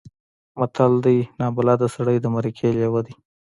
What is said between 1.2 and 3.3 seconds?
نابلده سړی د مرکې لېوه دی.